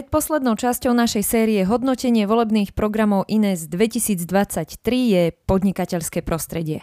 [0.00, 6.80] Predposlednou časťou našej série hodnotenie volebných programov INES 2023 je podnikateľské prostredie.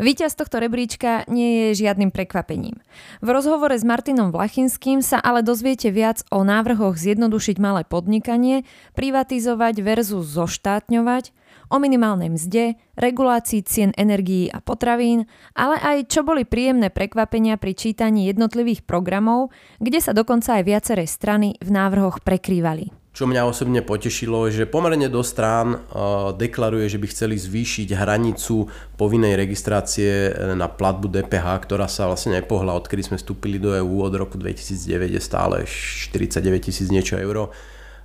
[0.00, 2.80] Výťaz tohto rebríčka nie je žiadnym prekvapením.
[3.20, 8.64] V rozhovore s Martinom Vlachinským sa ale dozviete viac o návrhoch zjednodušiť malé podnikanie,
[8.96, 11.36] privatizovať versus zoštátňovať,
[11.68, 17.74] o minimálnej mzde, regulácii cien energií a potravín, ale aj čo boli príjemné prekvapenia pri
[17.74, 19.50] čítaní jednotlivých programov,
[19.82, 23.06] kde sa dokonca aj viaceré strany v návrhoch prekrývali.
[23.16, 28.68] Čo mňa osobne potešilo, že pomerne do strán uh, deklaruje, že by chceli zvýšiť hranicu
[29.00, 34.04] povinnej registrácie e, na platbu DPH, ktorá sa vlastne nepohla, odkedy sme vstúpili do EÚ
[34.04, 37.56] od roku 2009 je stále 49 tisíc niečo euro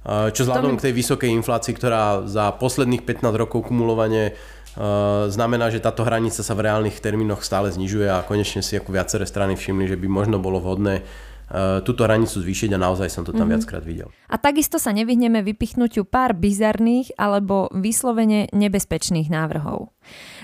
[0.05, 4.33] čo vzhľadom k tej vysokej inflácii, ktorá za posledných 15 rokov kumulovane
[5.27, 9.27] znamená, že táto hranica sa v reálnych termínoch stále znižuje a konečne si ako viaceré
[9.27, 11.03] strany všimli, že by možno bolo vhodné
[11.83, 13.59] túto hranicu zvýšiť a naozaj som to tam mm-hmm.
[13.59, 14.07] viackrát videl.
[14.31, 19.91] A takisto sa nevyhneme vypichnutiu pár bizarných alebo vyslovene nebezpečných návrhov.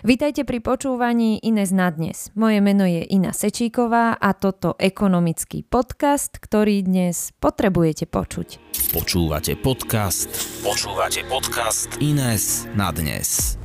[0.06, 2.30] Vítajte pri počúvaní Ines na dnes.
[2.38, 8.62] Moje meno je Ina Sečíková a toto ekonomický podcast, ktorý dnes potrebujete počuť.
[8.94, 10.30] Počúvate podcast.
[10.62, 13.57] Počúvate podcast Ines na dnes.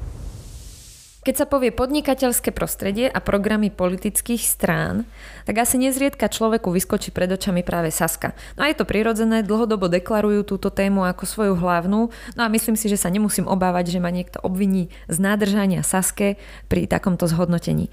[1.22, 5.06] Keď sa povie podnikateľské prostredie a programy politických strán,
[5.46, 8.34] tak asi nezriedka človeku vyskočí pred očami práve Saska.
[8.58, 12.74] No a je to prirodzené, dlhodobo deklarujú túto tému ako svoju hlavnú, no a myslím
[12.74, 17.86] si, že sa nemusím obávať, že ma niekto obviní z nádržania Saske pri takomto zhodnotení.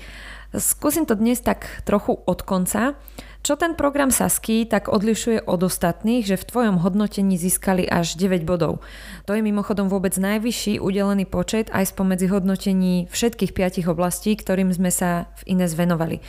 [0.58, 2.98] Skúsim to dnes tak trochu od konca.
[3.40, 8.44] Čo ten program Sasky tak odlišuje od ostatných, že v tvojom hodnotení získali až 9
[8.44, 8.84] bodov.
[9.26, 14.92] To je mimochodom vôbec najvyšší udelený počet aj spomedzi hodnotení všetkých piatich oblastí, ktorým sme
[14.92, 16.20] sa v Ines venovali.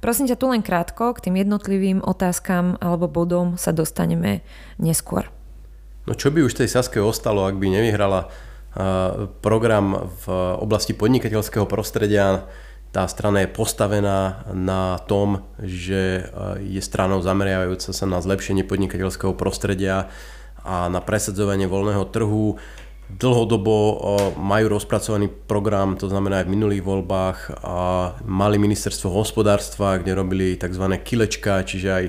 [0.00, 4.40] Prosím ťa tu len krátko, k tým jednotlivým otázkam alebo bodom sa dostaneme
[4.80, 5.28] neskôr.
[6.08, 8.32] No čo by už tej Saske ostalo, ak by nevyhrala
[9.44, 10.24] program v
[10.58, 12.50] oblasti podnikateľského prostredia
[12.94, 19.34] tá strana je postavená na tom, že eh, je stranou zameriavajúca sa na zlepšenie podnikateľského
[19.34, 20.06] prostredia
[20.62, 22.54] a na presadzovanie voľného trhu.
[23.10, 23.96] Dlhodobo eh,
[24.38, 27.78] majú rozpracovaný program, to znamená aj v minulých voľbách a
[28.22, 30.86] mali ministerstvo hospodárstva, kde robili tzv.
[31.02, 32.06] kilečka, čiže aj,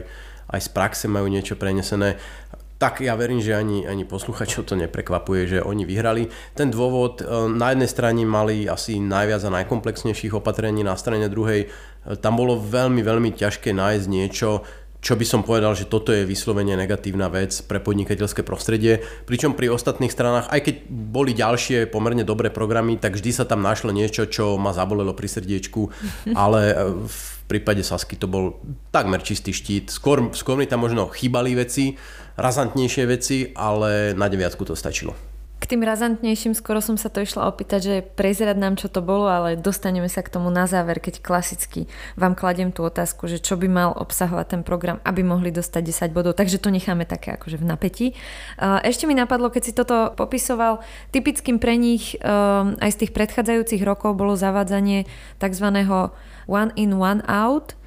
[0.54, 2.22] aj z praxe majú niečo prenesené
[2.76, 6.28] tak ja verím, že ani, ani posluchačov to neprekvapuje, že oni vyhrali.
[6.52, 7.26] Ten dôvod, e,
[7.56, 11.68] na jednej strane mali asi najviac a najkomplexnejších opatrení, na strane druhej e,
[12.20, 14.68] tam bolo veľmi, veľmi ťažké nájsť niečo,
[15.06, 19.06] čo by som povedal, že toto je vyslovene negatívna vec pre podnikateľské prostredie.
[19.30, 23.62] Pričom pri ostatných stranách, aj keď boli ďalšie pomerne dobré programy, tak vždy sa tam
[23.62, 25.82] našlo niečo, čo ma zabolelo pri srdiečku,
[26.34, 26.76] ale e,
[27.06, 29.94] v prípade Sasky to bol takmer čistý štít.
[29.94, 31.94] Skôr, skôr mi tam možno chýbali veci,
[32.36, 35.35] razantnejšie veci, ale na deviatku to stačilo.
[35.56, 39.32] K tým razantnejším skoro som sa to išla opýtať, že prezerať nám, čo to bolo,
[39.32, 41.88] ale dostaneme sa k tomu na záver, keď klasicky
[42.20, 46.16] vám kladiem tú otázku, že čo by mal obsahovať ten program, aby mohli dostať 10
[46.16, 46.36] bodov.
[46.36, 48.08] Takže to necháme také akože v napätí.
[48.60, 50.84] Ešte mi napadlo, keď si toto popisoval,
[51.16, 55.08] typickým pre nich um, aj z tých predchádzajúcich rokov bolo zavádzanie
[55.40, 55.68] tzv.
[56.46, 57.74] one in, one out–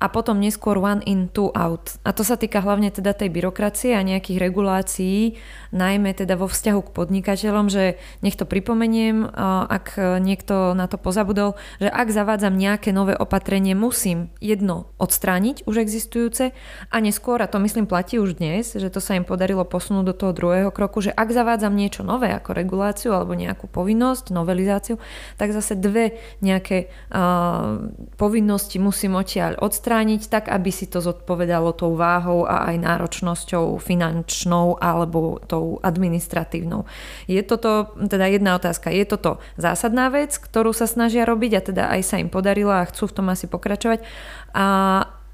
[0.00, 2.00] a potom neskôr one in, two out.
[2.08, 5.36] A to sa týka hlavne teda tej byrokracie a nejakých regulácií,
[5.76, 9.28] najmä teda vo vzťahu k podnikateľom, že nech to pripomeniem,
[9.68, 15.84] ak niekto na to pozabudol, že ak zavádzam nejaké nové opatrenie, musím jedno odstrániť už
[15.84, 16.56] existujúce
[16.88, 20.14] a neskôr, a to myslím platí už dnes, že to sa im podarilo posunúť do
[20.16, 24.96] toho druhého kroku, že ak zavádzam niečo nové ako reguláciu alebo nejakú povinnosť, novelizáciu,
[25.36, 27.84] tak zase dve nejaké uh,
[28.16, 33.82] povinnosti musím odtiaľ odstrániť odstrániť tak, aby si to zodpovedalo tou váhou a aj náročnosťou
[33.82, 36.86] finančnou alebo tou administratívnou.
[37.26, 41.84] Je toto, teda jedna otázka, je toto zásadná vec, ktorú sa snažia robiť a teda
[41.90, 44.06] aj sa im podarila a chcú v tom asi pokračovať,
[44.54, 44.66] a,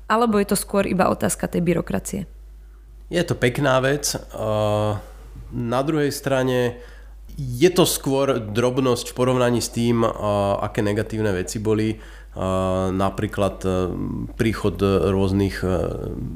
[0.09, 2.25] alebo je to skôr iba otázka tej byrokracie?
[3.13, 4.17] Je to pekná vec.
[5.53, 6.81] Na druhej strane
[7.37, 10.01] je to skôr drobnosť v porovnaní s tým,
[10.65, 12.01] aké negatívne veci boli
[12.93, 13.69] napríklad e,
[14.37, 15.69] príchod rôznych e,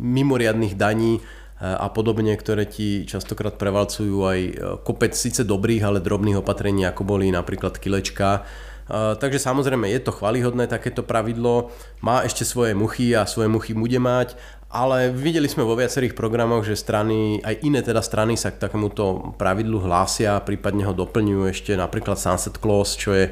[0.01, 1.23] mimoriadných daní e,
[1.61, 4.41] a podobne, ktoré ti častokrát prevalcujú aj
[4.81, 8.49] kopec síce dobrých, ale drobných opatrení, ako boli napríklad kilečka.
[8.91, 11.71] Takže samozrejme je to chvalihodné takéto pravidlo,
[12.03, 14.35] má ešte svoje muchy a svoje muchy bude mať,
[14.67, 19.35] ale videli sme vo viacerých programoch, že strany, aj iné teda strany sa k takémuto
[19.39, 23.31] pravidlu hlásia, prípadne ho doplňujú ešte napríklad Sunset Clause, čo je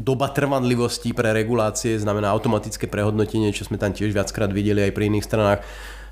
[0.00, 5.12] doba trvanlivosti pre regulácie znamená automatické prehodnotenie, čo sme tam tiež viackrát videli aj pri
[5.12, 5.60] iných stranách.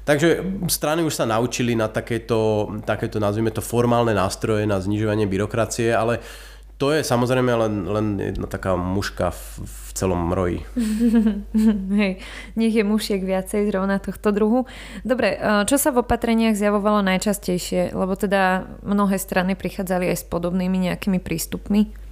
[0.05, 0.29] Takže
[0.69, 6.21] strany už sa naučili na takéto, takéto nazvime to formálne nástroje na znižovanie byrokracie, ale
[6.81, 10.65] to je samozrejme len, len jedna taká muška v, v celom roji.
[12.01, 12.25] Hej,
[12.57, 14.65] nech je mušiek viacej zrovna tohto druhu.
[15.05, 17.93] Dobre, e, čo sa v opatreniach zjavovalo najčastejšie?
[17.93, 22.10] Lebo teda mnohé strany prichádzali aj s podobnými nejakými prístupmi.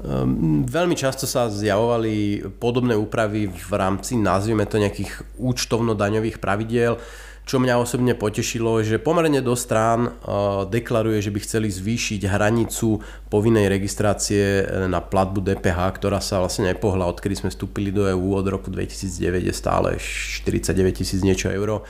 [0.00, 6.96] Um, veľmi často sa zjavovali podobné úpravy v rámci, nazvime to, nejakých účtovno-daňových pravidiel.
[7.44, 13.02] Čo mňa osobne potešilo, že pomerne do strán uh, deklaruje, že by chceli zvýšiť hranicu
[13.28, 18.38] povinnej registrácie e, na platbu DPH, ktorá sa vlastne nepohla, odkedy sme vstúpili do EÚ
[18.38, 21.84] od roku 2009 je stále 49 tisíc niečo euro.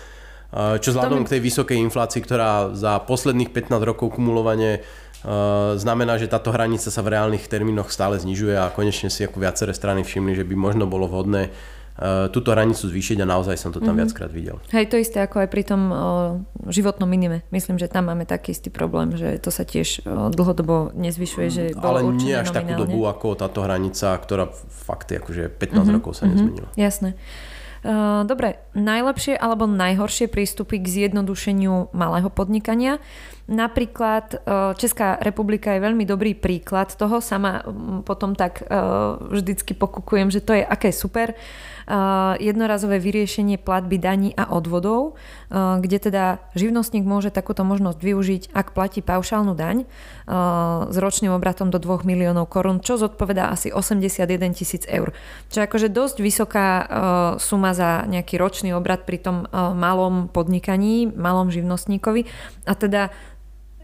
[0.50, 4.82] Uh, čo vzhľadom k tej vysokej inflácii, ktorá za posledných 15 rokov kumulovane
[5.76, 9.76] znamená, že táto hranica sa v reálnych termínoch stále znižuje a konečne si ako viaceré
[9.76, 11.52] strany všimli, že by možno bolo vhodné
[12.00, 14.08] Eh, túto hranicu zvýšiť a naozaj som to tam mm-hmm.
[14.08, 14.56] viackrát videl.
[14.72, 15.96] Hej, to isté ako aj pri tom o,
[16.72, 17.44] životnom minime.
[17.52, 21.64] Myslím, že tam máme taký istý problém, že to sa tiež o, dlhodobo nezvyšuje, že
[21.76, 22.56] bolo Ale nie až nominálne.
[22.56, 25.96] takú dobu ako táto hranica, ktorá fakt je akože 15 mm-hmm.
[26.00, 26.32] rokov sa mm-hmm.
[26.32, 26.68] nezmenila.
[26.72, 27.20] Jasné.
[27.80, 33.00] Uh, dobre, najlepšie alebo najhoršie prístupy k zjednodušeniu malého podnikania.
[33.48, 37.24] Napríklad uh, Česká republika je veľmi dobrý príklad toho.
[37.24, 37.64] Sama
[38.04, 41.32] potom tak uh, vždycky pokúkujem, že to je aké super
[42.38, 45.18] jednorazové vyriešenie platby daní a odvodov,
[45.50, 49.90] kde teda živnostník môže takúto možnosť využiť, ak platí paušálnu daň
[50.86, 54.22] s ročným obratom do 2 miliónov korún, čo zodpovedá asi 81
[54.54, 55.10] tisíc eur.
[55.50, 56.68] Čo je akože dosť vysoká
[57.42, 62.30] suma za nejaký ročný obrad pri tom malom podnikaní, malom živnostníkovi.
[62.70, 63.10] A teda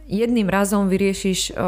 [0.06, 1.58] jedným razom vyriešiš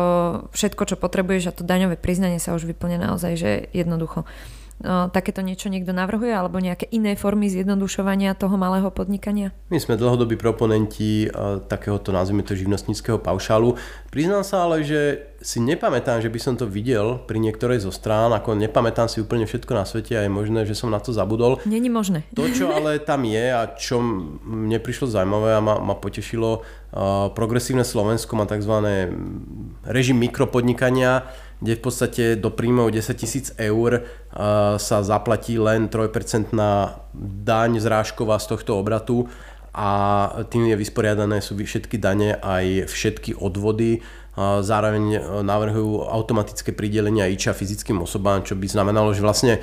[0.54, 4.22] všetko, čo potrebuješ a to daňové priznanie sa už vyplne naozaj, že jednoducho
[4.84, 9.50] takéto niečo niekto navrhuje alebo nejaké iné formy zjednodušovania toho malého podnikania?
[9.74, 11.26] My sme dlhodobí proponenti
[11.66, 13.74] takéhoto, nazvime to, živnostníckého paušálu.
[14.14, 18.34] Priznám sa ale, že si nepamätám, že by som to videl pri niektorej zo strán,
[18.34, 21.62] ako nepamätám si úplne všetko na svete a je možné, že som na to zabudol.
[21.62, 22.26] Není možné.
[22.34, 24.02] To, čo ale tam je a čo
[24.42, 28.74] mne prišlo zaujímavé a ma, ma potešilo, uh, progresívne Slovensko má tzv.
[29.86, 34.06] režim mikropodnikania, kde v podstate do príjmov 10 tisíc eur
[34.78, 36.54] sa zaplatí len 3%
[37.42, 39.26] daň zrážková z tohto obratu
[39.74, 39.90] a
[40.50, 44.02] tým je vysporiadané sú všetky dane aj všetky odvody.
[44.38, 49.58] Zároveň navrhujú automatické pridelenie IČA fyzickým osobám, čo by znamenalo, že vlastne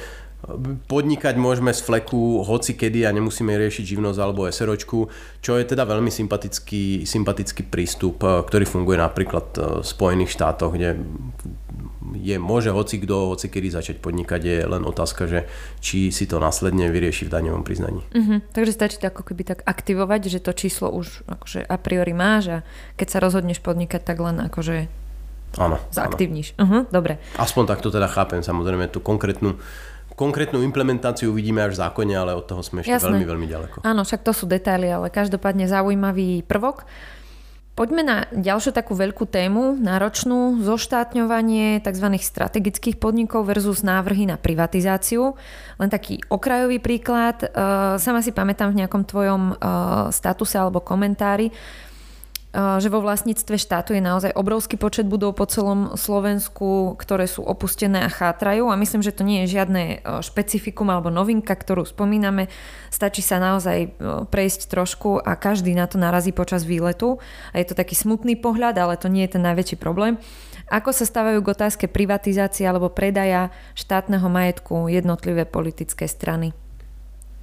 [0.85, 4.99] podnikať môžeme z fleku hoci kedy a nemusíme riešiť živnosť alebo SROčku,
[5.41, 11.01] čo je teda veľmi sympatický, sympatický prístup, ktorý funguje napríklad v Spojených štátoch, kde
[12.13, 15.49] je, môže hoci kto, hoci kedy začať podnikať, je len otázka, že
[15.81, 18.05] či si to následne vyrieši v daňovom priznaní.
[18.13, 18.39] Uh-huh.
[18.53, 22.43] Takže stačí to ako keby tak aktivovať, že to číslo už akože a priori máš
[22.49, 22.57] a
[22.95, 24.85] keď sa rozhodneš podnikať, tak len akože
[25.57, 26.55] áno, zaaktivníš.
[26.55, 26.63] Áno.
[26.63, 27.17] Uh-huh, dobre.
[27.41, 29.57] Aspoň takto teda chápem, samozrejme tú konkrétnu
[30.15, 33.11] Konkrétnu implementáciu uvidíme až v zákone, ale od toho sme ešte Jasné.
[33.11, 33.77] veľmi, veľmi ďaleko.
[33.83, 36.87] Áno, však to sú detaily, ale každopádne zaujímavý prvok.
[37.75, 42.07] Poďme na ďalšiu takú veľkú tému, náročnú, zoštátňovanie tzv.
[42.15, 45.35] strategických podnikov versus návrhy na privatizáciu.
[45.75, 47.43] Len taký okrajový príklad.
[47.99, 49.59] Sama si pamätám v nejakom tvojom
[50.15, 51.51] statuse alebo komentári,
[52.55, 58.07] že vo vlastníctve štátu je naozaj obrovský počet budov po celom Slovensku, ktoré sú opustené
[58.07, 62.47] a chátrajú a myslím, že to nie je žiadne špecifikum alebo novinka, ktorú spomíname.
[62.87, 63.99] Stačí sa naozaj
[64.31, 67.19] prejsť trošku a každý na to narazí počas výletu
[67.51, 70.15] a je to taký smutný pohľad, ale to nie je ten najväčší problém.
[70.71, 76.55] Ako sa stávajú k otázke privatizácie alebo predaja štátneho majetku jednotlivé politické strany?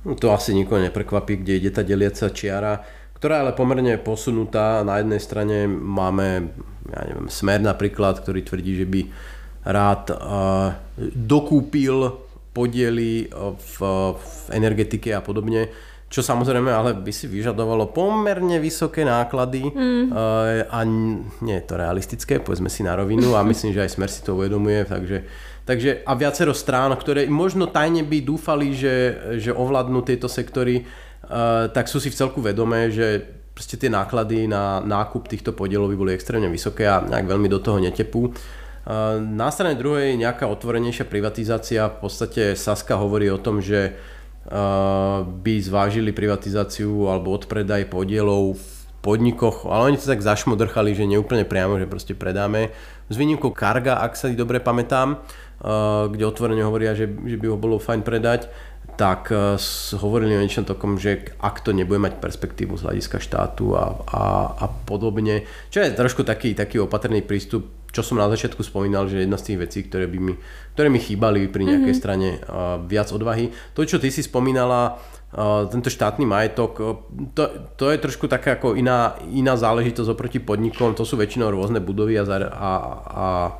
[0.02, 2.82] No to asi nikoho neprekvapí, kde ide tá deliaca čiara
[3.22, 4.82] ktorá je ale pomerne posunutá.
[4.82, 6.50] Na jednej strane máme,
[6.90, 9.00] ja neviem, Smer napríklad, ktorý tvrdí, že by
[9.62, 10.74] rád uh,
[11.14, 12.18] dokúpil
[12.50, 13.76] podiely v,
[14.18, 15.70] v energetike a podobne,
[16.10, 20.12] čo samozrejme ale by si vyžadovalo pomerne vysoké náklady mm.
[20.68, 20.78] a
[21.40, 24.34] nie je to realistické, povedzme si na rovinu a myslím, že aj Smer si to
[24.34, 30.26] uvedomuje, takže Takže a viacero strán, ktoré možno tajne by dúfali, že, že ovládnu tieto
[30.26, 31.11] sektory, Eh,
[31.72, 35.96] tak sú si v celku vedomé, že proste tie náklady na nákup týchto podielov by
[35.96, 38.32] boli extrémne vysoké a nejak veľmi do toho netepú.
[38.82, 45.18] Eh, na strane druhej nejaká otvorenejšia privatizácia, v podstate Saska hovorí o tom, že eh,
[45.22, 48.66] by zvážili privatizáciu alebo odpredaj podielov v
[49.02, 52.74] podnikoch, ale oni to tak zašmodrchali, že neúplne priamo, že proste predáme.
[53.06, 55.18] S výnimkou Karga, ak sa dobre pamätám,
[56.06, 58.46] kde otvorene hovoria, že by ho bolo fajn predať
[58.96, 59.56] tak uh,
[59.96, 64.22] hovorili o niečom takom, že ak to nebude mať perspektívu z hľadiska štátu a, a,
[64.52, 69.20] a podobne, čo je trošku taký, taký opatrný prístup, čo som na začiatku spomínal, že
[69.24, 70.34] jedna z tých vecí, ktoré, by mi,
[70.72, 72.00] ktoré mi chýbali pri nejakej mm-hmm.
[72.00, 73.52] strane uh, viac odvahy.
[73.76, 76.72] To, čo ty si spomínala, uh, tento štátny majetok,
[77.36, 77.42] to,
[77.76, 82.16] to je trošku taká ako iná, iná záležitosť oproti podnikom, to sú väčšinou rôzne budovy
[82.16, 82.70] a, a, a,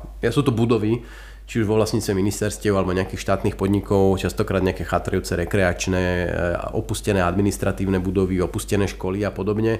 [0.01, 1.05] a sú to budovy,
[1.53, 6.27] či už vo vlastnice ministerstiev alebo nejakých štátnych podnikov, častokrát nejaké chatrujúce rekreačné, e,
[6.73, 9.77] opustené administratívne budovy, opustené školy a podobne.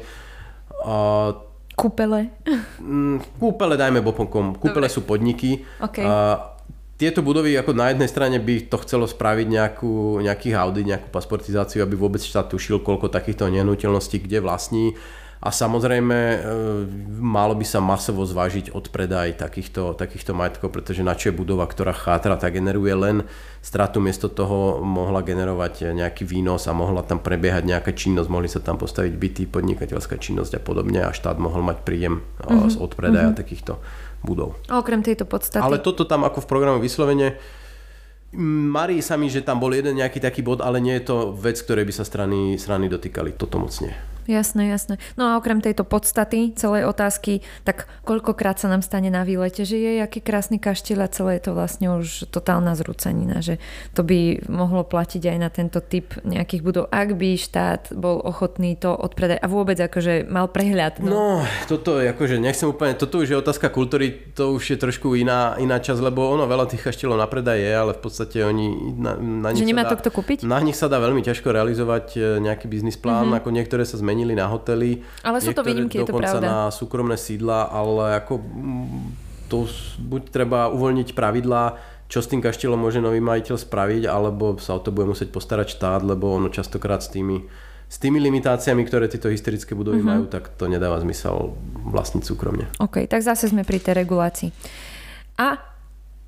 [1.74, 2.30] Kúpele?
[2.78, 4.54] Mm, kúpele dajme boponkom.
[4.54, 4.94] Kúpele Dobre.
[4.94, 5.66] sú podniky.
[5.82, 6.06] Okay.
[6.94, 11.82] tieto budovy ako na jednej strane by to chcelo spraviť nejakú, nejaký audit, nejakú pasportizáciu,
[11.82, 14.94] aby vôbec štát tušil, koľko takýchto nehnuteľností kde vlastní
[15.44, 16.38] a samozrejme e,
[17.20, 21.92] malo by sa masovo zvážiť odpredaj takýchto, takýchto majetkov, pretože na čo je budova, ktorá
[21.92, 23.28] chátra, tak generuje len
[23.60, 28.64] stratu, miesto toho mohla generovať nejaký výnos a mohla tam prebiehať nejaká činnosť, mohli sa
[28.64, 32.72] tam postaviť byty, podnikateľská činnosť a podobne a štát mohol mať príjem mm-hmm.
[32.72, 33.42] z odpredaja mm-hmm.
[33.44, 33.84] takýchto
[34.24, 34.56] budov.
[34.72, 35.60] Okrem tejto podstaty.
[35.60, 37.36] Ale toto tam ako v programe vyslovene
[38.34, 41.54] Marí sa mi, že tam bol jeden nejaký taký bod, ale nie je to vec,
[41.54, 43.38] ktorej by sa strany, strany dotýkali.
[43.38, 43.94] Toto moc nie.
[44.26, 44.96] Jasné, jasné.
[45.20, 49.76] No a okrem tejto podstaty celej otázky, tak koľkokrát sa nám stane na výlete, že
[49.76, 53.60] je aký krásny kaštiel a celé je to vlastne už totálna zrúcanina, že
[53.92, 58.78] to by mohlo platiť aj na tento typ nejakých budov, ak by štát bol ochotný
[58.78, 61.02] to odpredať a vôbec akože mal prehľad.
[61.04, 61.26] No, no
[61.66, 65.58] toto je akože, nechcem úplne, toto už je otázka kultúry, to už je trošku iná,
[65.60, 69.18] iná časť, lebo ono veľa tých kaštielov na predaj je, ale v podstate oni na,
[69.18, 70.38] na nich že nemá to kto kúpiť?
[70.46, 73.40] Na nich sa dá veľmi ťažko realizovať e, nejaký biznis plán, mm-hmm.
[73.42, 75.02] ako niektoré sa zmení zmenili na hotely.
[75.26, 76.46] Ale sú to výnimky, je to pravda.
[76.46, 79.66] na súkromné sídla, ale ako mm, to
[79.98, 84.80] buď treba uvoľniť pravidlá, čo s tým kaštielom môže nový majiteľ spraviť, alebo sa o
[84.80, 87.42] to bude musieť postarať štát, lebo ono častokrát s tými,
[87.90, 90.22] s tými limitáciami, ktoré tieto historické budovy uh-huh.
[90.22, 91.58] majú, tak to nedáva zmysel
[91.90, 92.70] vlastniť súkromne.
[92.78, 94.54] OK, tak zase sme pri tej regulácii.
[95.42, 95.58] A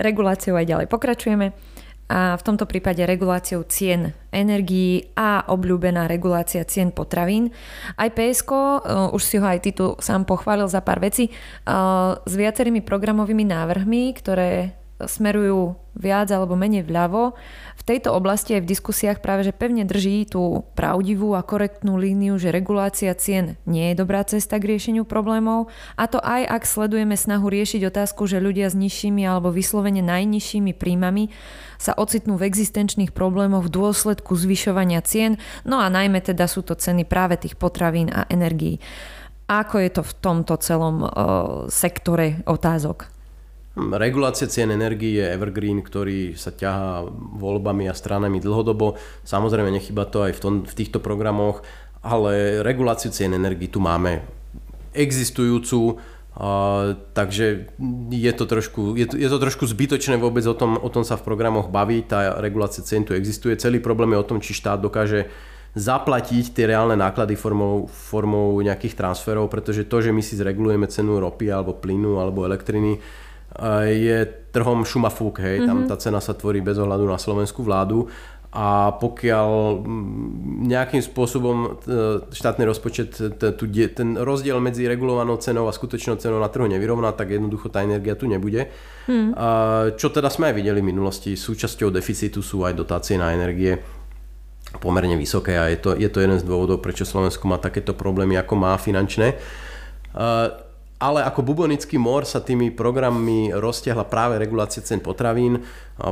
[0.01, 1.74] reguláciou aj ďalej pokračujeme
[2.05, 7.49] a v tomto prípade reguláciou cien energií a obľúbená regulácia cien potravín.
[7.97, 11.33] Aj PSK, uh, už si ho aj tu sám pochválil za pár vecí,
[11.65, 17.35] uh, s viacerými programovými návrhmi, ktoré smerujú viac alebo menej vľavo.
[17.85, 22.49] Tejto oblasti aj v diskusiách práve že pevne drží tú pravdivú a korektnú líniu, že
[22.49, 27.45] regulácia cien nie je dobrá cesta k riešeniu problémov a to aj ak sledujeme snahu
[27.45, 31.29] riešiť otázku, že ľudia s nižšími alebo vyslovene najnižšími príjmami
[31.77, 36.73] sa ocitnú v existenčných problémoch v dôsledku zvyšovania cien, no a najmä teda sú to
[36.73, 38.81] ceny práve tých potravín a energií.
[39.45, 41.09] Ako je to v tomto celom uh,
[41.69, 43.14] sektore otázok?
[43.75, 48.95] Regulácia cien energii je evergreen, ktorý sa ťahá voľbami a stranami dlhodobo.
[49.27, 51.59] Samozrejme, nechyba to aj v, tom, v týchto programoch,
[51.99, 54.23] ale reguláciu cien energii tu máme
[54.95, 55.99] existujúcu,
[56.39, 57.67] a, takže
[58.15, 61.19] je to, trošku, je, to, je to trošku zbytočné vôbec o tom, o tom sa
[61.19, 63.59] v programoch baviť, tá regulácia cien tu existuje.
[63.59, 65.27] Celý problém je o tom, či štát dokáže
[65.75, 71.19] zaplatiť tie reálne náklady formou, formou nejakých transferov, pretože to, že my si zregulujeme cenu
[71.19, 73.03] ropy alebo plynu alebo elektriny,
[73.87, 74.17] je
[74.51, 75.69] trhom šumafúk, hej, mm-hmm.
[75.69, 75.87] tam mhm.
[75.87, 78.07] tá cena sa tvorí bez ohľadu na slovenskú vládu
[78.55, 79.83] a pokiaľ
[80.63, 81.75] nejakým spôsobom
[82.31, 83.19] štátny rozpočet
[83.91, 88.15] ten rozdiel medzi regulovanou cenou a skutočnou cenou na trhu nevyrovná, tak jednoducho tá energia
[88.15, 88.71] tu nebude.
[89.11, 89.35] Hmm.
[89.99, 93.75] Čo teda sme aj videli v minulosti, súčasťou deficitu sú aj dotácie na energie
[94.79, 98.39] pomerne vysoké a je to, je to jeden z dôvodov, prečo Slovensko má takéto problémy,
[98.39, 99.35] ako má finančné
[101.05, 105.61] ale ako bubonický mor sa tými programmi roztiahla práve regulácia cen potravín.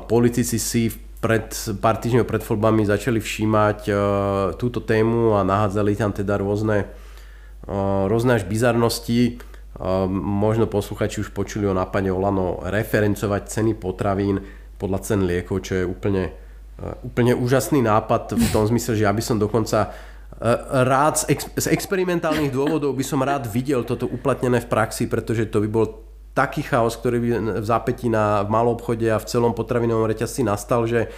[0.06, 3.98] Politici si pred pár týždňov pred voľbami začali všímať uh,
[4.60, 6.92] túto tému a nahádzali tam teda rôzne,
[7.66, 9.40] uh, rôzne až bizarnosti.
[9.74, 14.44] Uh, možno posluchači už počuli o nápade Olano referencovať ceny potravín
[14.78, 16.36] podľa cen liekov, čo je úplne,
[17.08, 19.96] úplne úžasný nápad v tom zmysle, že ja by som dokonca
[20.88, 25.46] rád z, ex, z experimentálnych dôvodov by som rád videl toto uplatnené v praxi, pretože
[25.48, 25.86] to by bol
[26.34, 27.30] taký chaos, ktorý by
[27.62, 31.14] v zápätí na v malom obchode a v celom potravinovom reťazci nastal, že,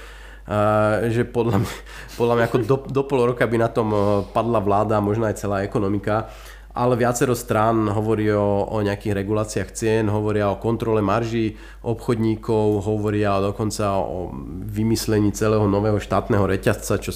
[0.51, 1.74] uh, že podľa mňa,
[2.19, 4.00] podľa mňa ako do, do pol roka by na tom eh,
[4.36, 6.27] padla vláda možno aj celá ekonomika.
[6.75, 13.39] Ale viacero strán hovorí o, o nejakých reguláciách cien, hovoria o kontrole marží obchodníkov, hovoria
[13.39, 14.36] dokonca o
[14.67, 17.15] vymyslení celého nového štátneho reťazca, čo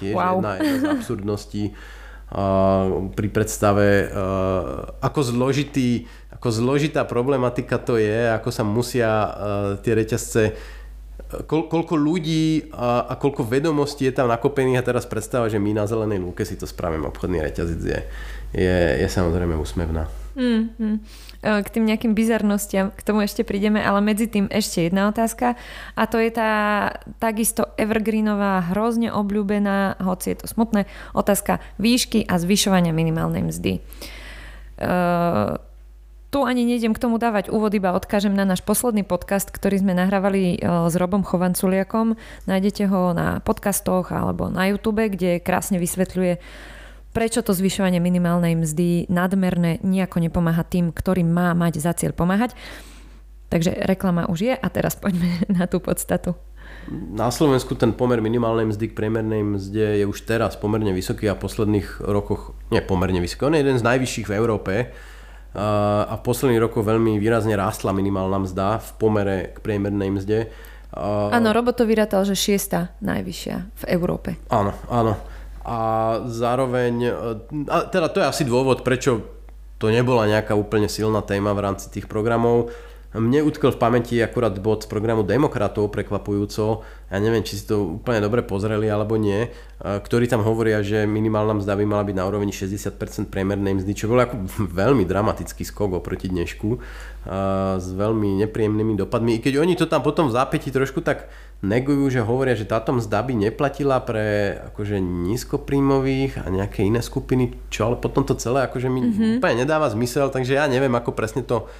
[0.00, 0.38] tiež wow.
[0.38, 1.62] jedna, jedna z absurdností
[3.18, 4.10] pri predstave,
[4.98, 9.10] ako zložitý, ako zložitá problematika to je, ako sa musia
[9.86, 10.42] tie reťazce
[11.42, 15.74] Koľ, koľko ľudí a, a koľko vedomostí je tam nakopených a teraz predstava, že my
[15.74, 18.00] na zelenej lúke si to spravíme obchodný reťazec je,
[18.54, 20.06] je, je samozrejme úsmevná.
[20.34, 20.96] Mm, mm.
[21.44, 25.54] K tým nejakým bizarnostiam, k tomu ešte prídeme, ale medzi tým ešte jedna otázka
[25.94, 26.52] a to je tá
[27.20, 33.72] takisto evergreenová, hrozne obľúbená, hoci je to smutné, otázka výšky a zvyšovania minimálnej mzdy.
[34.74, 35.54] Uh,
[36.34, 39.94] tu ani nejdem k tomu dávať úvod, iba odkážem na náš posledný podcast, ktorý sme
[39.94, 42.18] nahrávali e, s Robom Chovanculiakom.
[42.50, 46.42] Nájdete ho na podcastoch alebo na YouTube, kde krásne vysvetľuje,
[47.14, 52.58] prečo to zvyšovanie minimálnej mzdy nadmerné nejako nepomáha tým, ktorým má mať za cieľ pomáhať.
[53.54, 56.34] Takže reklama už je a teraz poďme na tú podstatu.
[56.90, 61.38] Na Slovensku ten pomer minimálnej mzdy k priemernej mzde je už teraz pomerne vysoký a
[61.38, 64.74] v posledných rokoch, nie pomerne vysoký, on je jeden z najvyšších v Európe
[65.54, 70.38] a v posledných rokoch veľmi výrazne rástla minimálna mzda v pomere k priemernej mzde.
[71.30, 74.38] Áno, Robo to vyrátal, že šiesta najvyššia v Európe.
[74.50, 75.18] Áno, áno.
[75.64, 75.78] A
[76.28, 77.08] zároveň,
[77.70, 79.24] a teda to je asi dôvod, prečo
[79.78, 82.70] to nebola nejaká úplne silná téma v rámci tých programov.
[83.14, 86.82] Mne utkol v pamäti akurát bod z programu Demokratov prekvapujúco,
[87.14, 91.62] ja neviem, či si to úplne dobre pozreli alebo nie, ktorí tam hovoria, že minimálna
[91.62, 94.42] mzda by mala byť na úrovni 60% priemernej mzdy, čo bol ako
[94.82, 96.68] veľmi dramatický skok oproti dnešku
[97.78, 99.38] s veľmi nepríjemnými dopadmi.
[99.38, 101.30] I keď oni to tam potom v zápäti trošku tak
[101.62, 107.54] negujú, že hovoria, že táto mzda by neplatila pre akože nízkopríjmových a nejaké iné skupiny,
[107.70, 109.32] čo ale potom to celé akože mi mm-hmm.
[109.38, 111.70] úplne nedáva zmysel, takže ja neviem, ako presne to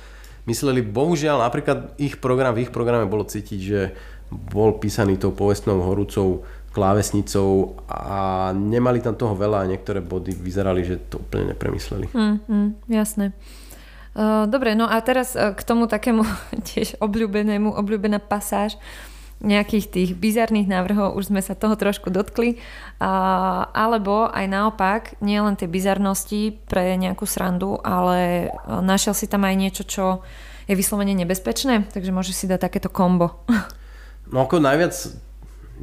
[0.44, 0.80] mysleli.
[0.84, 3.80] Bohužiaľ, napríklad ich program, v ich programe bolo cítiť, že
[4.30, 6.42] bol písaný tou povestnou horúcou
[6.74, 12.10] klávesnicou a nemali tam toho veľa a niektoré body vyzerali, že to úplne nepremysleli.
[12.10, 13.30] Mm, mm, jasné.
[14.46, 16.22] Dobre, no a teraz e, k tomu takému
[16.70, 18.78] tiež obľúbenému, obľúbená pasáž
[19.42, 22.62] nejakých tých bizarných návrhov, už sme sa toho trošku dotkli,
[23.02, 29.42] a, alebo aj naopak, nie len tie bizarnosti pre nejakú srandu, ale našiel si tam
[29.44, 30.04] aj niečo, čo
[30.64, 33.34] je vyslovene nebezpečné, takže môžeš si dať takéto kombo.
[34.25, 34.97] No ako najviac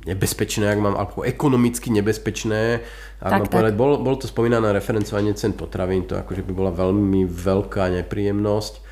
[0.10, 2.82] nebezpečné, ak mám, alebo ekonomicky nebezpečné,
[3.22, 3.54] ak tak, mám tak.
[3.54, 8.91] povedať, bol, bol to spomínané referencovanie cen potravín, to akože by bola veľmi veľká nepríjemnosť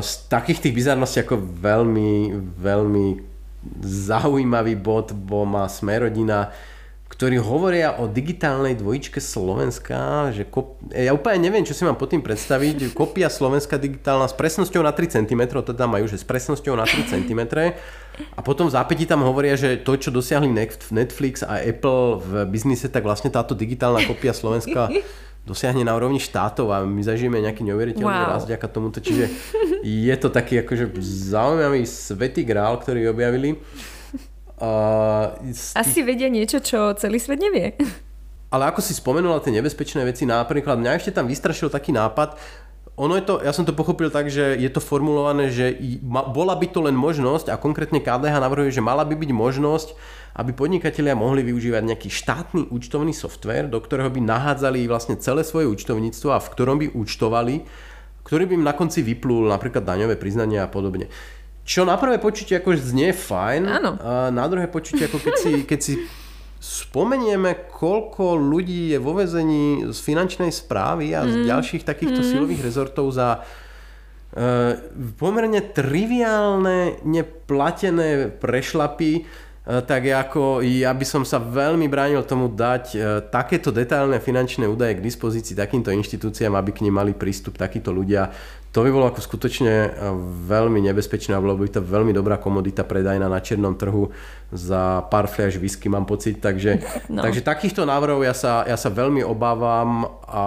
[0.00, 3.06] z takých tých bizarností ako veľmi, veľmi
[3.84, 6.54] zaujímavý bod bo má Smerodina,
[7.06, 10.80] ktorí hovoria o digitálnej dvojičke Slovenska, že kop...
[10.90, 14.92] ja úplne neviem, čo si mám pod tým predstaviť, kopia Slovenska digitálna s presnosťou na
[14.92, 17.40] 3 cm, teda majú, že s presnosťou na 3 cm
[18.36, 20.48] a potom v zápäti tam hovoria, že to, čo dosiahli
[20.92, 24.88] Netflix a Apple v biznise, tak vlastne táto digitálna kopia Slovenska
[25.46, 28.34] dosiahne na úrovni štátov a my zažijeme nejaký neuveriteľný wow.
[28.34, 28.98] rast vďaka tomuto.
[28.98, 29.30] Čiže
[29.86, 30.98] je to taký akože
[31.30, 33.62] zaujímavý svetý grál, ktorý objavili.
[34.58, 35.36] Uh,
[35.78, 36.06] Asi tých...
[36.08, 37.78] vedia niečo, čo celý svet nevie.
[38.50, 42.38] Ale ako si spomenula tie nebezpečné veci, napríklad mňa ešte tam vystrašil taký nápad,
[42.96, 45.76] ono je to, ja som to pochopil tak, že je to formulované, že
[46.08, 49.88] bola by to len možnosť a konkrétne KDH navrhuje, že mala by byť možnosť
[50.36, 55.64] aby podnikatelia mohli využívať nejaký štátny účtovný software, do ktorého by nahádzali vlastne celé svoje
[55.72, 57.64] účtovníctvo a v ktorom by účtovali,
[58.20, 61.08] ktorý by im na konci vyplul napríklad daňové priznania a podobne.
[61.66, 63.90] Čo na prvé počutie ako znie fajn, Áno.
[63.98, 65.92] a na druhé počutie ako keď si, keď si
[66.60, 71.46] spomenieme, koľko ľudí je vo vezení z finančnej správy a z mm.
[71.46, 72.28] ďalších takýchto mm.
[72.32, 74.74] silových rezortov za uh,
[75.20, 79.26] pomerne triviálne neplatené prešlapy
[79.66, 84.62] E, tak ako ja by som sa veľmi bránil tomu dať e, takéto detailné finančné
[84.62, 88.30] údaje k dispozícii takýmto inštitúciám, aby k nim mali prístup takíto ľudia
[88.76, 89.88] to by bolo ako skutočne e,
[90.44, 94.12] veľmi nebezpečné a bolo by to veľmi dobrá komodita predajná na černom trhu
[94.52, 96.44] za pár fľaš whisky, mám pocit.
[96.44, 97.24] Takže, no.
[97.24, 100.44] takže takýchto návrhov ja sa, ja sa veľmi obávam a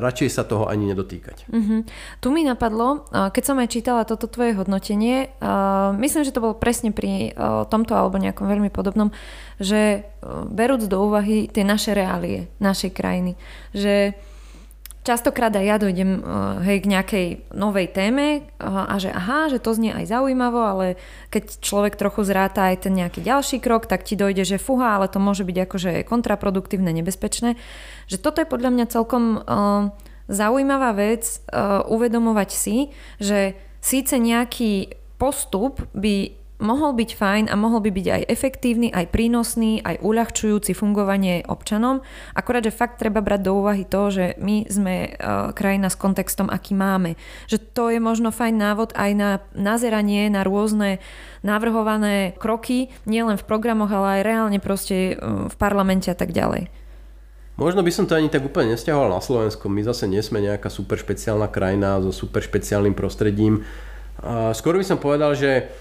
[0.00, 1.52] radšej sa toho ani nedotýkať.
[1.52, 1.80] Mm-hmm.
[2.24, 5.36] Tu mi napadlo, keď som aj čítala toto tvoje hodnotenie,
[6.00, 7.36] myslím, že to bolo presne pri
[7.68, 9.12] tomto alebo nejakom veľmi podobnom,
[9.60, 10.08] že
[10.48, 13.36] berúc do úvahy tie naše reálie, našej krajiny,
[13.76, 14.16] že
[15.06, 16.22] častokrát aj ja dojdem eh,
[16.66, 20.86] hej, k nejakej novej téme eh, a že aha, že to znie aj zaujímavo, ale
[21.30, 25.06] keď človek trochu zráta aj ten nejaký ďalší krok, tak ti dojde, že fuha, ale
[25.06, 27.54] to môže byť akože kontraproduktívne, nebezpečné.
[28.10, 29.90] Že toto je podľa mňa celkom uh,
[30.26, 31.38] zaujímavá vec
[31.86, 32.90] uvedomovať si,
[33.22, 39.12] že síce nejaký postup by mohol byť fajn a mohol by byť aj efektívny, aj
[39.12, 42.00] prínosný, aj uľahčujúci fungovanie občanom.
[42.32, 46.48] Akorát, že fakt treba brať do úvahy to, že my sme uh, krajina s kontextom,
[46.48, 47.20] aký máme.
[47.46, 50.98] Že to je možno fajn návod aj na nazeranie na rôzne
[51.44, 56.72] navrhované kroky, nielen v programoch, ale aj reálne proste uh, v parlamente a tak ďalej.
[57.56, 59.72] Možno by som to ani tak úplne nestiahoval na Slovensku.
[59.72, 63.64] My zase nie sme nejaká super špeciálna krajina so super špeciálnym prostredím.
[64.52, 65.72] Skôr by som povedal, že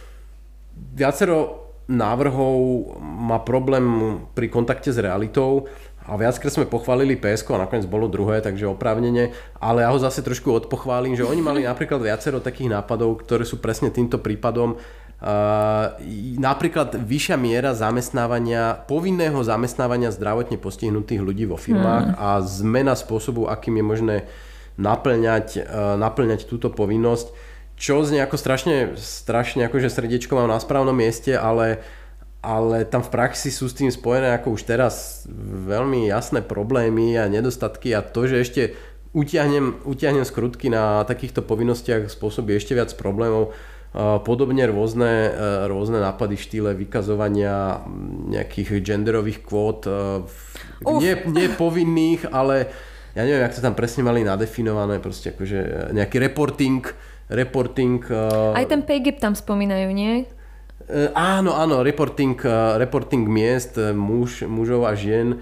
[0.75, 2.57] viacero návrhov
[3.01, 5.69] má problém pri kontakte s realitou
[6.05, 10.21] a viackrát sme pochválili PSK a nakoniec bolo druhé, takže oprávnene, ale ja ho zase
[10.21, 14.77] trošku odpochválim, že oni mali napríklad viacero takých nápadov, ktoré sú presne týmto prípadom.
[15.15, 15.95] Uh,
[16.37, 22.17] napríklad vyššia miera zamestnávania, povinného zamestnávania zdravotne postihnutých ľudí vo firmách hmm.
[22.19, 24.15] a zmena spôsobu, akým je možné
[24.77, 27.33] naplňať, uh, naplňať túto povinnosť
[27.75, 31.83] čo znie ako strašne, strašne akože srdiečko mám na správnom mieste, ale,
[32.39, 35.27] ale tam v praxi sú s tým spojené ako už teraz
[35.67, 38.61] veľmi jasné problémy a nedostatky a to, že ešte
[39.15, 43.55] utiahnem, utiahnem skrutky na takýchto povinnostiach spôsobí ešte viac problémov.
[44.27, 45.31] Podobne rôzne,
[45.71, 47.79] rôzne nápady štýle vykazovania
[48.27, 49.87] nejakých genderových kvót,
[50.99, 52.67] nie, nie povinných, ale
[53.15, 56.83] ja neviem, jak to tam presne mali nadefinované, proste akože nejaký reporting,
[57.29, 58.01] reporting...
[58.07, 60.25] Uh, Aj ten pay gap tam spomínajú, nie?
[60.85, 65.41] Uh, áno, áno, reporting, uh, reporting miest muž, mužov a žien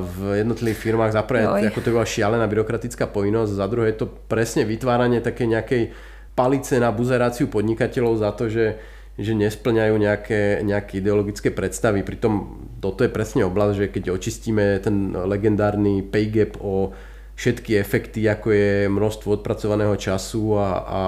[0.00, 1.12] v jednotlivých firmách.
[1.12, 5.44] Za prvé, ako to bola šialená byrokratická povinnosť, za druhé je to presne vytváranie také
[5.44, 5.92] nejakej
[6.32, 8.80] palice na buzeráciu podnikateľov za to, že,
[9.20, 12.00] že nesplňajú nejaké, nejaké ideologické predstavy.
[12.00, 16.96] Pritom toto je presne oblasť, že keď očistíme ten legendárny pay gap o
[17.40, 21.00] všetky efekty, ako je množstvo odpracovaného času a, a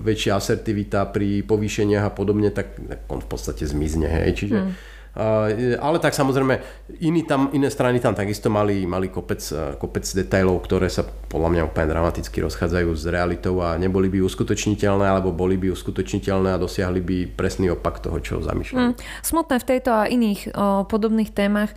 [0.00, 2.80] väčšia asertivita pri povýšeniach a podobne, tak,
[3.12, 4.08] on v podstate zmizne.
[4.08, 4.40] Hej.
[4.40, 4.72] Čiže, hmm.
[5.20, 6.64] uh, ale tak samozrejme,
[7.04, 9.44] iní tam, iné strany tam takisto mali, mali kopec,
[9.76, 15.04] kopec detailov, ktoré sa podľa mňa úplne dramaticky rozchádzajú s realitou a neboli by uskutočniteľné,
[15.04, 18.80] alebo boli by uskutočniteľné a dosiahli by presný opak toho, čo zamýšľajú.
[18.80, 18.96] Hmm.
[19.20, 21.76] Smutné v tejto a iných o, podobných témach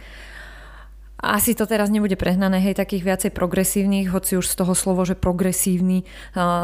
[1.19, 5.19] asi to teraz nebude prehnané, hej, takých viacej progresívnych, hoci už z toho slovo, že
[5.19, 6.07] progresívny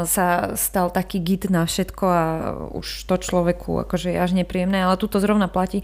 [0.07, 2.23] sa stal taký git na všetko a
[2.71, 5.83] už to človeku akože je až nepríjemné, ale tu to zrovna platí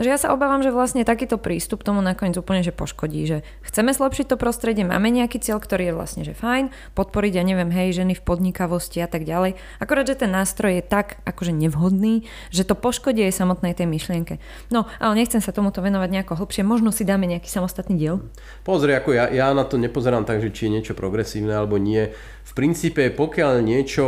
[0.00, 3.92] že ja sa obávam, že vlastne takýto prístup tomu nakoniec úplne že poškodí, že chceme
[3.92, 7.92] zlepšiť to prostredie, máme nejaký cieľ, ktorý je vlastne že fajn, podporiť, ja neviem, hej,
[7.92, 9.60] ženy v podnikavosti a tak ďalej.
[9.76, 14.40] Akorát, že ten nástroj je tak akože nevhodný, že to poškodí aj samotnej tej myšlienke.
[14.72, 18.24] No, ale nechcem sa tomuto venovať nejako hlbšie, možno si dáme nejaký samostatný diel.
[18.64, 22.08] Pozri, ako ja, ja na to nepozerám tak, že či je niečo progresívne alebo nie.
[22.48, 24.06] V princípe, pokiaľ niečo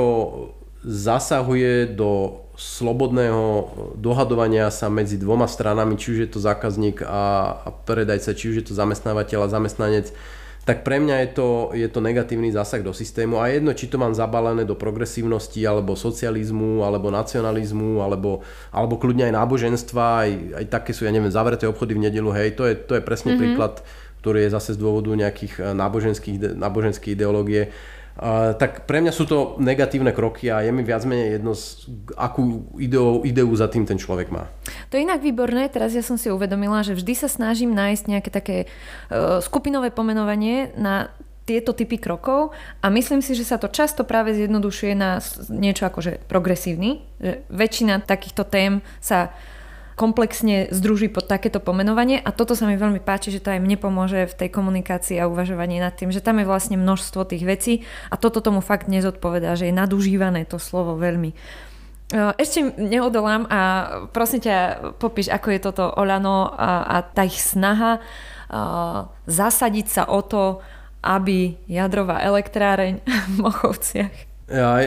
[0.83, 8.39] zasahuje do slobodného dohadovania sa medzi dvoma stranami, či už je to zákazník a, predajca,
[8.39, 10.15] či už je to zamestnávateľ a zamestnanec,
[10.63, 13.99] tak pre mňa je to, je to negatívny zásah do systému a jedno, či to
[13.99, 20.31] mám zabalené do progresívnosti, alebo socializmu, alebo nacionalizmu, alebo, alebo kľudne aj náboženstva, aj,
[20.63, 23.35] aj také sú, ja neviem, zavreté obchody v nedelu, hej, to je, to je presne
[23.35, 23.43] mm-hmm.
[23.43, 23.83] príklad,
[24.23, 27.75] ktorý je zase z dôvodu nejakých eh, náboženských, náboženských ideológie
[28.61, 31.57] tak pre mňa sú to negatívne kroky a je mi viac menej jedno,
[32.21, 34.53] akú ideu, ideu za tým ten človek má.
[34.93, 38.31] To je inak výborné, teraz ja som si uvedomila, že vždy sa snažím nájsť nejaké
[38.31, 41.09] také uh, skupinové pomenovanie na
[41.43, 45.19] tieto typy krokov a myslím si, že sa to často práve zjednodušuje na
[45.51, 49.35] niečo ako že progresívny, že väčšina takýchto tém sa
[49.95, 53.77] komplexne združí pod takéto pomenovanie a toto sa mi veľmi páči, že to aj mne
[53.77, 57.75] pomôže v tej komunikácii a uvažovaní nad tým, že tam je vlastne množstvo tých vecí
[58.09, 61.37] a toto tomu fakt nezodpovedá, že je nadužívané to slovo veľmi.
[62.13, 63.61] Ešte neodolám a
[64.13, 64.57] prosím ťa,
[65.01, 68.05] popíš, ako je toto Olano a, a tá ich snaha
[68.53, 70.61] a, zasadiť sa o to,
[71.01, 73.01] aby jadrová elektráreň
[73.33, 74.32] v Mochovciach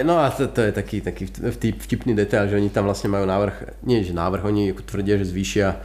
[0.05, 3.25] no a to, to je taký, taký vtip, vtipný detail, že oni tam vlastne majú
[3.25, 5.81] návrh, nie že návrh, oni tvrdia, že zvýšia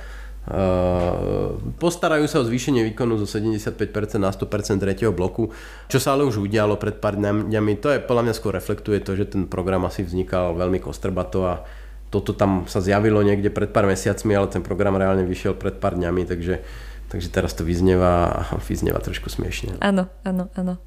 [0.50, 3.76] Uh, postarajú sa o zvýšenie výkonu zo 75%
[4.16, 5.52] na 100% tretieho bloku,
[5.86, 7.72] čo sa ale už udialo pred pár dňami.
[7.84, 11.62] To je podľa mňa skôr reflektuje to, že ten program asi vznikal veľmi kostrbato a
[12.08, 16.00] toto tam sa zjavilo niekde pred pár mesiacmi, ale ten program reálne vyšiel pred pár
[16.00, 16.64] dňami, takže,
[17.12, 19.76] takže teraz to vyznieva, vyznieva trošku smiešne.
[19.84, 20.80] Áno, áno, áno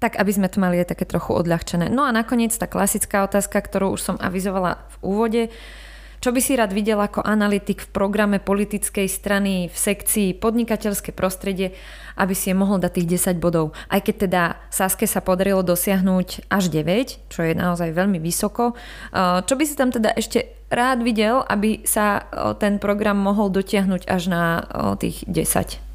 [0.00, 1.92] tak aby sme to mali aj také trochu odľahčené.
[1.92, 5.42] No a nakoniec tá klasická otázka, ktorú už som avizovala v úvode.
[6.20, 11.72] Čo by si rád videl ako analytik v programe politickej strany v sekcii podnikateľské prostredie,
[12.20, 13.72] aby si je mohol dať tých 10 bodov.
[13.88, 18.76] Aj keď teda Saske sa podarilo dosiahnuť až 9, čo je naozaj veľmi vysoko.
[19.16, 22.28] Čo by si tam teda ešte rád videl, aby sa
[22.60, 24.44] ten program mohol dotiahnuť až na
[25.00, 25.89] tých 10?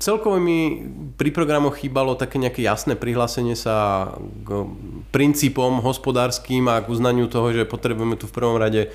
[0.00, 0.80] Celkovo mi
[1.20, 4.08] pri programoch chýbalo také nejaké jasné prihlásenie sa
[4.48, 4.64] k
[5.12, 8.90] princípom hospodárským a k uznaniu toho, že potrebujeme tu v prvom rade e,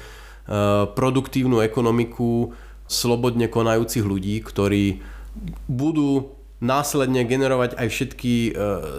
[0.98, 2.58] produktívnu ekonomiku
[2.89, 5.06] slobodne konajúcich ľudí, ktorí
[5.70, 8.52] budú následne generovať aj všetky e,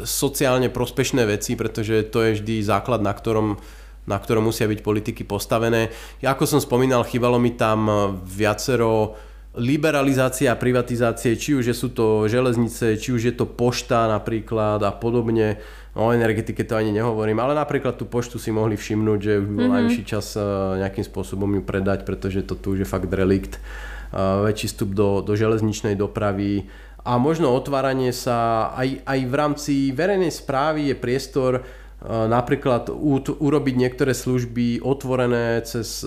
[0.07, 3.59] sociálne prospešné veci, pretože to je vždy základ, na ktorom
[4.07, 5.91] na ktorom musia byť politiky postavené.
[6.23, 7.91] Ja ako som spomínal, chýbalo mi tam
[8.23, 9.19] viacero
[9.57, 14.93] liberalizácia a privatizácie, či už sú to železnice, či už je to pošta napríklad a
[14.93, 15.59] podobne.
[15.97, 19.65] O energetike to ani nehovorím, ale napríklad tú poštu si mohli všimnúť, že už bol
[19.65, 19.77] mm-hmm.
[19.81, 20.45] najvyšší čas eh,
[20.85, 23.57] nejakým spôsobom ju predať, pretože to tu už je fakt relikt.
[23.57, 26.69] Eh, väčší vstup do, do železničnej dopravy
[27.01, 32.93] a možno otváranie sa aj, aj v rámci verejnej správy je priestor eh, napríklad
[33.41, 36.05] urobiť niektoré služby otvorené cez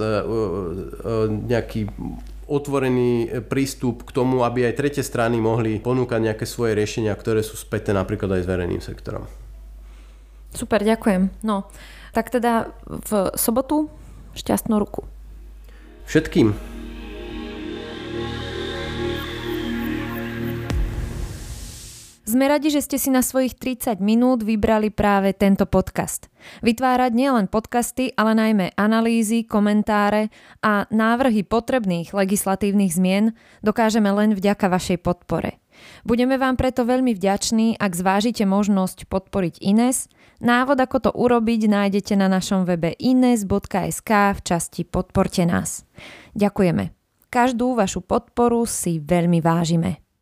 [1.50, 1.90] nejaký
[2.50, 7.46] otvorený e, prístup k tomu, aby aj tretie strany mohli ponúkať nejaké svoje riešenia, ktoré
[7.46, 9.30] sú späté napríklad aj s verejným sektorom.
[10.50, 11.30] Super, ďakujem.
[11.46, 11.70] No,
[12.12, 13.94] tak teda v sobotu
[14.34, 15.06] šťastnú ruku.
[16.10, 16.79] Všetkým.
[22.30, 26.30] Sme radi, že ste si na svojich 30 minút vybrali práve tento podcast.
[26.62, 30.30] Vytvárať nielen podcasty, ale najmä analýzy, komentáre
[30.62, 33.34] a návrhy potrebných legislatívnych zmien
[33.66, 35.58] dokážeme len vďaka vašej podpore.
[36.06, 40.06] Budeme vám preto veľmi vďační, ak zvážite možnosť podporiť Ines.
[40.38, 45.82] Návod, ako to urobiť, nájdete na našom webe ines.sk v časti Podporte nás.
[46.38, 46.94] Ďakujeme.
[47.34, 50.09] Každú vašu podporu si veľmi vážime.